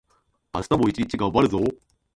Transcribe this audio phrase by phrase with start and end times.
[0.55, 1.59] 明日も一日がんばるぞ